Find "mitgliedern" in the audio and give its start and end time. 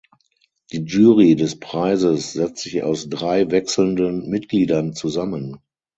4.31-4.95